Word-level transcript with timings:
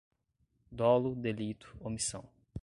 dolo, 0.71 1.13
delito, 1.13 1.77
omissão 1.79 2.27